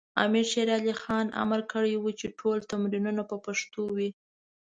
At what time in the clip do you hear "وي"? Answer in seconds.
3.95-4.09